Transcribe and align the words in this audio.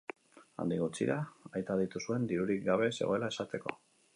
Handik 0.63 0.81
gutxira, 0.83 1.17
aita 1.59 1.77
deitu 1.81 2.03
zuen 2.09 2.25
dirurik 2.33 2.67
gabe 2.71 2.91
zegoela 2.99 3.31
esateko. 3.37 3.79